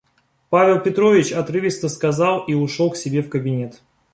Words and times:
Павел 0.49 0.79
Петрович 0.79 1.31
отрывисто 1.31 1.87
сказал 1.87 2.39
и 2.45 2.55
ушел 2.55 2.89
к 2.89 2.97
себе 2.97 3.21
в 3.21 3.29
кабинет. 3.29 3.83